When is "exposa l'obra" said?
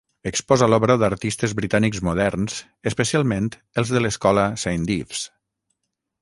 0.29-0.93